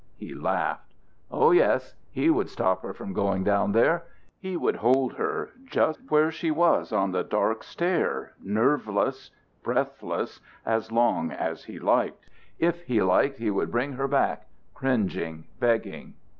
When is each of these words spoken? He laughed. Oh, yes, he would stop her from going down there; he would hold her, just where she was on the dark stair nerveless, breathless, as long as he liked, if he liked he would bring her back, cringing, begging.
He 0.17 0.33
laughed. 0.33 0.95
Oh, 1.29 1.51
yes, 1.51 1.93
he 2.09 2.31
would 2.31 2.49
stop 2.49 2.81
her 2.81 2.91
from 2.91 3.13
going 3.13 3.43
down 3.43 3.71
there; 3.71 4.05
he 4.39 4.57
would 4.57 4.77
hold 4.77 5.13
her, 5.13 5.51
just 5.65 5.99
where 6.09 6.31
she 6.31 6.49
was 6.49 6.91
on 6.91 7.11
the 7.11 7.23
dark 7.23 7.61
stair 7.63 8.33
nerveless, 8.43 9.29
breathless, 9.61 10.39
as 10.65 10.91
long 10.91 11.29
as 11.29 11.65
he 11.65 11.77
liked, 11.77 12.25
if 12.57 12.81
he 12.85 12.99
liked 13.03 13.37
he 13.37 13.51
would 13.51 13.69
bring 13.69 13.93
her 13.93 14.07
back, 14.07 14.47
cringing, 14.73 15.43
begging. 15.59 16.15